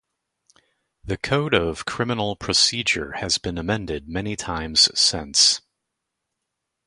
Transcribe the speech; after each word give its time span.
The 1.05 1.15
Code 1.17 1.53
of 1.53 1.85
Criminal 1.85 2.35
Procedure 2.35 3.11
has 3.17 3.37
been 3.37 3.59
amended 3.59 4.09
many 4.09 4.35
times 4.35 4.89
since. 4.99 5.61